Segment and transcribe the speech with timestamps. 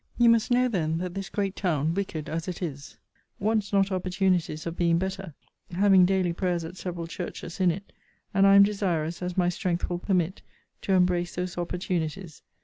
[0.17, 2.97] You must know then, that this great town, wicked as it is,
[3.37, 5.35] wants not opportunities of being better;
[5.71, 7.93] having daily prayers at several churches in it;
[8.33, 10.41] and I am desirous, as my strength will permit,
[10.81, 12.41] to embrace those opportunities.